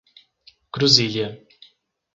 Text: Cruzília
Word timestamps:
Cruzília 0.73 1.37